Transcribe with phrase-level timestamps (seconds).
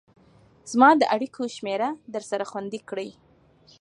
[0.71, 3.09] زما د اړيكو شمېره درسره خوندي کړئ